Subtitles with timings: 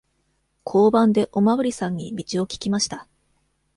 [0.65, 3.07] 交番でおまわりさんに道を聞きました。